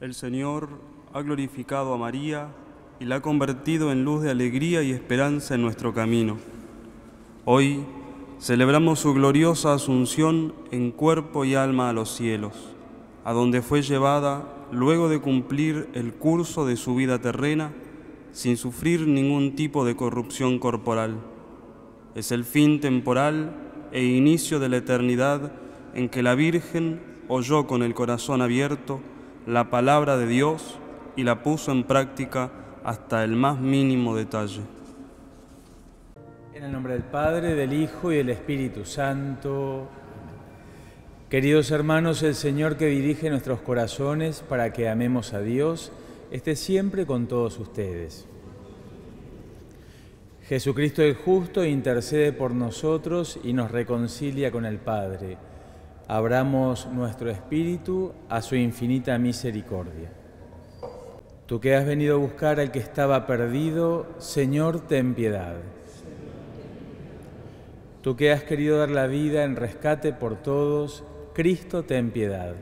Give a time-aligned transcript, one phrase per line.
[0.00, 0.70] El Señor
[1.12, 2.48] ha glorificado a María
[3.00, 6.38] y la ha convertido en luz de alegría y esperanza en nuestro camino.
[7.44, 7.84] Hoy
[8.40, 12.54] celebramos su gloriosa asunción en cuerpo y alma a los cielos,
[13.26, 17.74] a donde fue llevada luego de cumplir el curso de su vida terrena
[18.32, 21.18] sin sufrir ningún tipo de corrupción corporal.
[22.14, 23.54] Es el fin temporal
[23.92, 25.52] e inicio de la eternidad
[25.92, 29.02] en que la Virgen oyó con el corazón abierto
[29.46, 30.78] la palabra de Dios
[31.16, 32.50] y la puso en práctica
[32.84, 34.60] hasta el más mínimo detalle.
[36.54, 39.88] En el nombre del Padre, del Hijo y del Espíritu Santo.
[41.28, 45.92] Queridos hermanos, el Señor que dirige nuestros corazones para que amemos a Dios,
[46.30, 48.26] esté siempre con todos ustedes.
[50.48, 55.38] Jesucristo el justo intercede por nosotros y nos reconcilia con el Padre.
[56.12, 60.10] Abramos nuestro espíritu a su infinita misericordia.
[61.46, 65.54] Tú que has venido a buscar al que estaba perdido, Señor, ten piedad.
[68.02, 72.56] Tú que has querido dar la vida en rescate por todos, Cristo, ten piedad.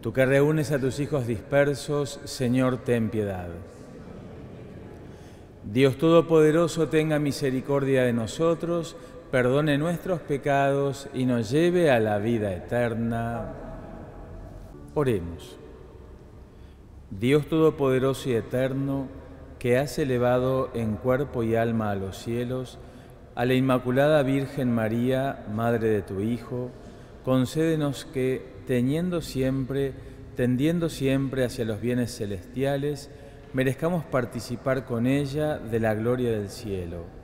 [0.00, 3.50] Tú que reúnes a tus hijos dispersos, Señor, ten piedad.
[5.70, 8.96] Dios Todopoderoso tenga misericordia de nosotros,
[9.34, 13.52] perdone nuestros pecados y nos lleve a la vida eterna.
[14.94, 15.58] Oremos.
[17.10, 19.08] Dios Todopoderoso y Eterno,
[19.58, 22.78] que has elevado en cuerpo y alma a los cielos,
[23.34, 26.70] a la Inmaculada Virgen María, Madre de tu Hijo,
[27.24, 29.94] concédenos que, teniendo siempre,
[30.36, 33.10] tendiendo siempre hacia los bienes celestiales,
[33.52, 37.23] merezcamos participar con ella de la gloria del cielo.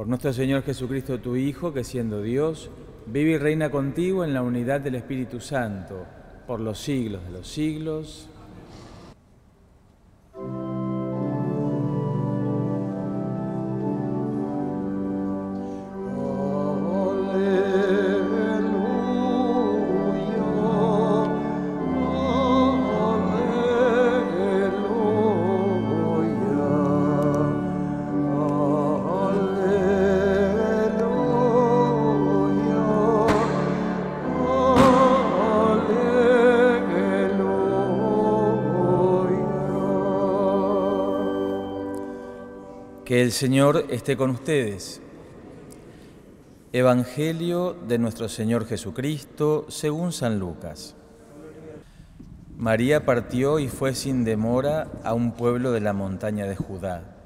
[0.00, 2.70] Por nuestro Señor Jesucristo, tu Hijo, que siendo Dios,
[3.04, 6.06] vive y reina contigo en la unidad del Espíritu Santo,
[6.46, 8.29] por los siglos de los siglos.
[43.10, 45.02] Que el Señor esté con ustedes.
[46.72, 50.94] Evangelio de nuestro Señor Jesucristo según San Lucas.
[52.56, 57.16] María partió y fue sin demora a un pueblo de la montaña de Judá.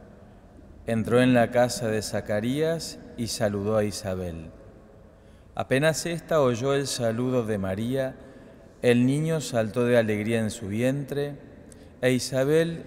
[0.86, 4.52] Entró en la casa de Zacarías y saludó a Isabel.
[5.54, 8.16] Apenas ésta oyó el saludo de María,
[8.80, 11.36] el niño saltó de alegría en su vientre,
[12.00, 12.86] e Isabel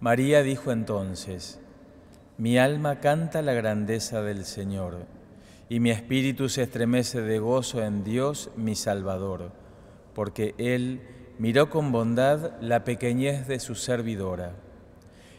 [0.00, 1.60] María dijo entonces,
[2.38, 5.04] Mi alma canta la grandeza del Señor,
[5.68, 9.52] y mi espíritu se estremece de gozo en Dios mi Salvador,
[10.14, 11.02] porque Él
[11.38, 14.52] miró con bondad la pequeñez de su servidora.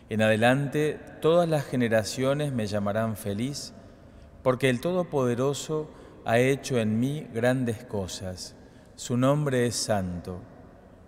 [0.09, 3.73] En adelante todas las generaciones me llamarán feliz,
[4.43, 5.89] porque el Todopoderoso
[6.23, 8.55] ha hecho en mí grandes cosas.
[8.95, 10.39] Su nombre es santo.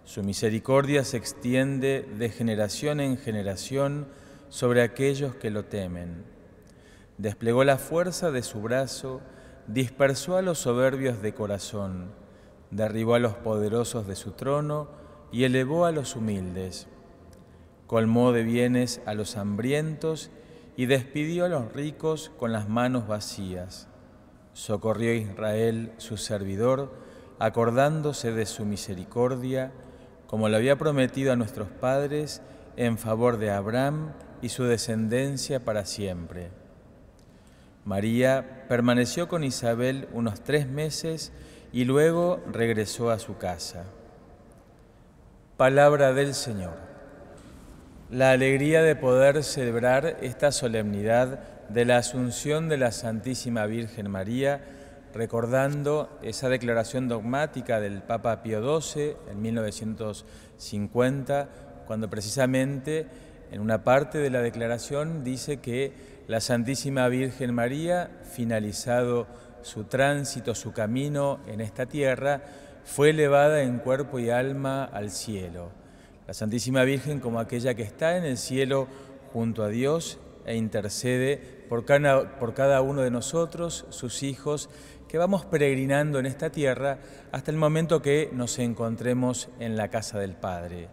[0.06, 4.08] Su misericordia se extiende de generación en generación
[4.50, 6.26] sobre aquellos que lo temen.
[7.18, 9.22] Desplegó la fuerza de su brazo,
[9.68, 12.12] dispersó a los soberbios de corazón,
[12.70, 14.90] derribó a los poderosos de su trono
[15.32, 16.88] y elevó a los humildes.
[17.88, 20.32] Colmó de bienes a los hambrientos
[20.76, 23.88] y despidió a los ricos con las manos vacías.
[24.54, 26.92] Socorrió a Israel, su servidor,
[27.40, 29.72] acordándose de su misericordia,
[30.34, 32.42] como lo había prometido a nuestros padres,
[32.76, 36.50] en favor de Abraham y su descendencia para siempre.
[37.86, 41.32] María permaneció con Isabel unos tres meses
[41.72, 43.84] y luego regresó a su casa.
[45.56, 46.78] Palabra del Señor.
[48.10, 54.64] La alegría de poder celebrar esta solemnidad de la Asunción de la Santísima Virgen María
[55.14, 61.50] recordando esa declaración dogmática del Papa Pío XII en 1950,
[61.86, 63.06] cuando precisamente
[63.52, 65.94] en una parte de la declaración dice que
[66.28, 69.28] la Santísima Virgen María, finalizado
[69.62, 72.42] su tránsito, su camino en esta tierra,
[72.84, 75.70] fue elevada en cuerpo y alma al cielo.
[76.28, 78.88] La Santísima Virgen como aquella que está en el cielo
[79.32, 81.38] junto a Dios e intercede
[81.70, 84.70] por cada, por cada uno de nosotros, sus hijos,
[85.08, 86.98] que vamos peregrinando en esta tierra
[87.32, 90.90] hasta el momento que nos encontremos en la casa del Padre.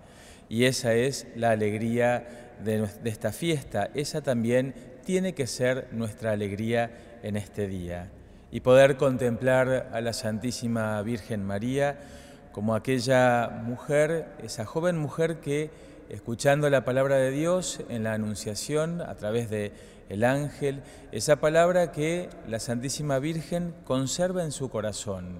[0.48, 4.74] Y esa es la alegría de, de esta fiesta, esa también
[5.04, 8.10] tiene que ser nuestra alegría en este día.
[8.50, 11.98] Y poder contemplar a la Santísima Virgen María
[12.52, 15.70] como aquella mujer, esa joven mujer que
[16.10, 19.72] escuchando la palabra de Dios en la Anunciación a través de
[20.08, 25.38] el ángel, esa palabra que la Santísima Virgen conserva en su corazón,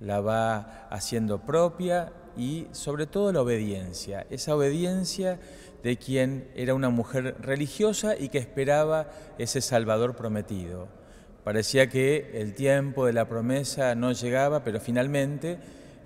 [0.00, 5.38] la va haciendo propia y sobre todo la obediencia, esa obediencia
[5.84, 10.88] de quien era una mujer religiosa y que esperaba ese Salvador prometido.
[11.44, 15.58] Parecía que el tiempo de la promesa no llegaba, pero finalmente,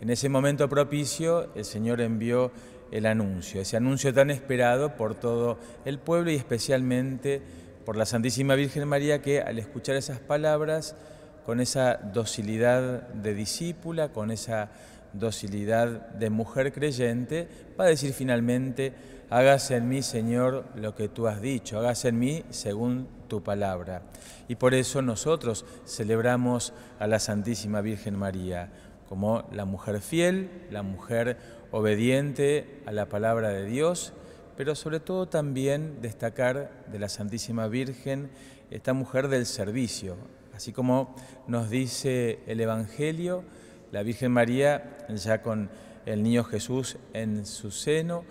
[0.03, 2.53] en ese momento propicio, el Señor envió
[2.91, 7.43] el anuncio, ese anuncio tan esperado por todo el pueblo y especialmente
[7.85, 10.97] por la Santísima Virgen María que al escuchar esas palabras,
[11.45, 14.71] con esa docilidad de discípula, con esa
[15.13, 17.49] docilidad de mujer creyente,
[17.79, 18.93] va a decir finalmente,
[19.31, 24.03] hágase en mí, Señor, lo que tú has dicho, hágase en mí según tu palabra.
[24.49, 28.71] Y por eso nosotros celebramos a la Santísima Virgen María
[29.09, 31.37] como la mujer fiel, la mujer
[31.73, 34.13] obediente a la palabra de Dios,
[34.57, 38.31] pero sobre todo también destacar de la Santísima Virgen
[38.71, 40.17] esta mujer del servicio,
[40.55, 41.15] así como
[41.47, 43.45] nos dice el Evangelio,
[43.93, 45.71] la Virgen María ya con
[46.07, 48.25] el niño Jesús en su seno,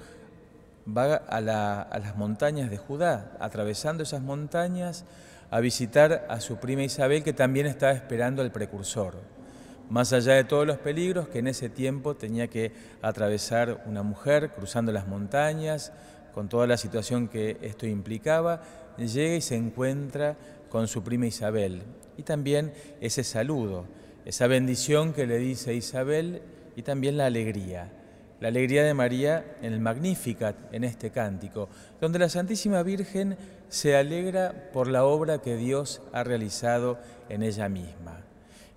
[0.88, 5.06] va a, las montañas de Judá, atravesando esas montañas
[5.52, 9.39] a visitar a su prima Isabel que también estaba esperando al precursor
[9.90, 12.72] más allá de todos los peligros que en ese tiempo tenía que
[13.02, 15.92] atravesar una mujer cruzando las montañas,
[16.34, 18.62] con toda la situación que esto implicaba,
[18.98, 20.38] llega y se encuentra
[20.70, 21.82] con su prima Isabel.
[22.18, 22.72] Y también
[23.02, 23.86] ese saludo,
[24.26, 26.44] esa bendición que le dice Isabel
[26.76, 27.92] y también la alegría.
[28.40, 31.68] La alegría de María en el Magnificat, en este cántico,
[32.00, 33.38] donde la Santísima Virgen
[33.68, 38.29] se alegra por la obra que Dios ha realizado en ella misma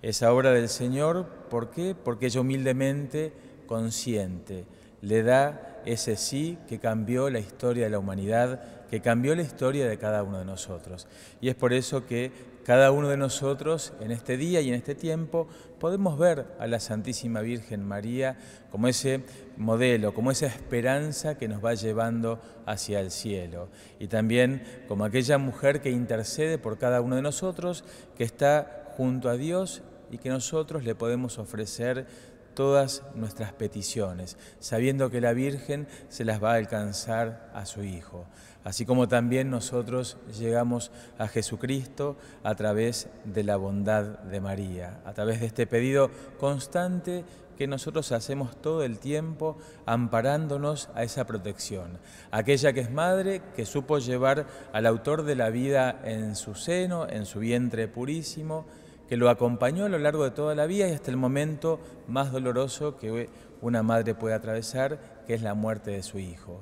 [0.03, 1.25] esa obra del Señor.
[1.49, 1.95] ¿Por qué?
[1.95, 3.33] Porque ella humildemente,
[3.65, 4.65] consciente,
[5.01, 9.87] le da ese sí que cambió la historia de la humanidad, que cambió la historia
[9.87, 11.07] de cada uno de nosotros.
[11.41, 12.31] Y es por eso que
[12.63, 15.47] cada uno de nosotros en este día y en este tiempo
[15.79, 18.37] podemos ver a la Santísima Virgen María
[18.71, 19.23] como ese
[19.57, 23.67] modelo, como esa esperanza que nos va llevando hacia el cielo.
[23.99, 27.83] Y también como aquella mujer que intercede por cada uno de nosotros,
[28.15, 29.81] que está junto a Dios
[30.13, 32.05] y que nosotros le podemos ofrecer
[32.53, 38.27] todas nuestras peticiones, sabiendo que la Virgen se las va a alcanzar a su Hijo,
[38.63, 45.13] así como también nosotros llegamos a Jesucristo a través de la bondad de María, a
[45.13, 47.25] través de este pedido constante
[47.57, 51.97] que nosotros hacemos todo el tiempo amparándonos a esa protección.
[52.29, 57.07] Aquella que es madre, que supo llevar al autor de la vida en su seno,
[57.09, 58.65] en su vientre purísimo,
[59.13, 62.31] que lo acompañó a lo largo de toda la vida y hasta el momento más
[62.31, 63.29] doloroso que
[63.61, 66.61] una madre puede atravesar, que es la muerte de su hijo.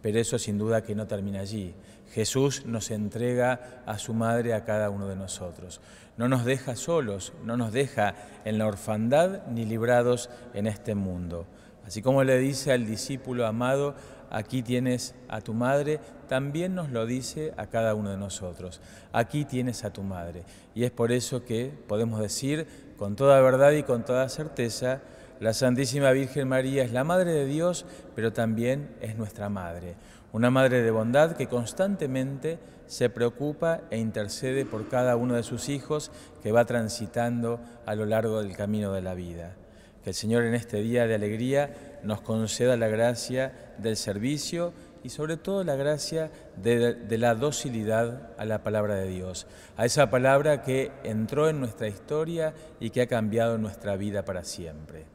[0.00, 1.76] Pero eso sin duda que no termina allí.
[2.10, 5.80] Jesús nos entrega a su madre a cada uno de nosotros.
[6.16, 11.46] No nos deja solos, no nos deja en la orfandad ni librados en este mundo.
[11.86, 13.94] Así como le dice al discípulo amado,
[14.32, 18.80] aquí tienes a tu madre, también nos lo dice a cada uno de nosotros,
[19.12, 20.42] aquí tienes a tu madre.
[20.74, 25.02] Y es por eso que podemos decir con toda verdad y con toda certeza,
[25.38, 27.84] la Santísima Virgen María es la Madre de Dios,
[28.14, 29.96] pero también es nuestra Madre,
[30.32, 35.68] una Madre de bondad que constantemente se preocupa e intercede por cada uno de sus
[35.68, 36.10] hijos
[36.42, 39.56] que va transitando a lo largo del camino de la vida.
[40.02, 44.72] Que el Señor en este día de alegría nos conceda la gracia del servicio
[45.04, 50.10] y sobre todo la gracia de, la docilidad a la palabra de Dios, a esa
[50.10, 55.06] palabra que entró en nuestra historia y que ha cambiado nuestra vida para siempre.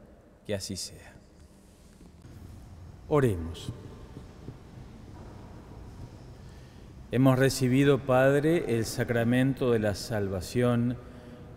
[0.46, 1.14] Que así sea.
[3.08, 3.72] Oremos.
[7.10, 10.98] Hemos recibido, Padre, el sacramento de la salvación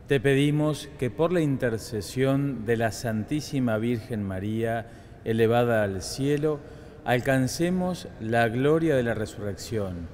[0.08, 4.88] te pedimos que por la intercesión de la Santísima Virgen María,
[5.24, 6.60] elevada al cielo,
[7.06, 10.08] alcancemos la gloria de la resurrección.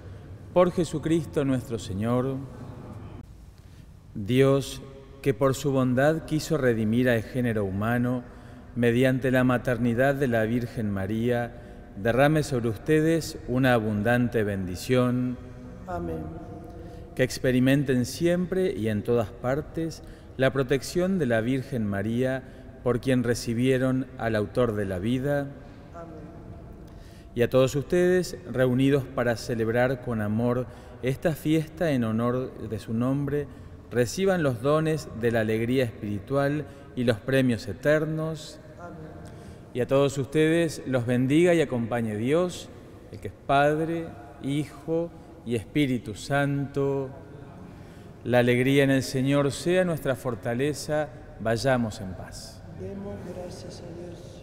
[0.53, 2.37] Por Jesucristo nuestro Señor,
[4.13, 4.81] Dios,
[5.21, 8.23] que por su bondad quiso redimir al género humano,
[8.75, 11.51] mediante la maternidad de la Virgen María,
[12.01, 15.37] derrame sobre ustedes una abundante bendición.
[15.87, 16.23] Amén.
[17.17, 20.03] Que experimenten siempre y en todas partes
[20.37, 22.43] la protección de la Virgen María,
[22.83, 25.47] por quien recibieron al autor de la vida.
[27.33, 30.67] Y a todos ustedes, reunidos para celebrar con amor
[31.01, 33.47] esta fiesta en honor de su nombre,
[33.89, 38.59] reciban los dones de la alegría espiritual y los premios eternos.
[39.73, 42.69] Y a todos ustedes los bendiga y acompañe Dios,
[43.11, 44.05] el que es Padre,
[44.43, 45.09] Hijo
[45.47, 47.09] y Espíritu Santo.
[48.25, 51.07] La alegría en el Señor sea nuestra fortaleza.
[51.39, 52.61] Vayamos en paz.
[52.81, 54.36] Demos gracias a Dios.